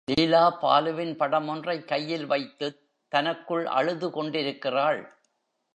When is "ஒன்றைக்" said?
1.47-1.87